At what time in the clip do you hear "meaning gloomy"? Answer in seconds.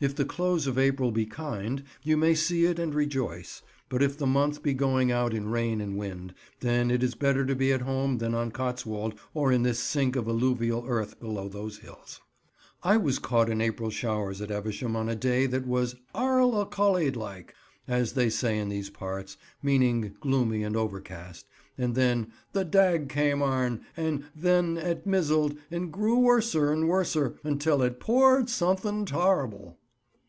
19.62-20.64